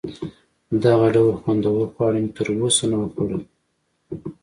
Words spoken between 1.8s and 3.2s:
خواړه مې تر اوسه نه وه